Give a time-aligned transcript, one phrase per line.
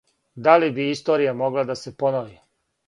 [0.47, 2.37] Да ли би историја могла да се понови?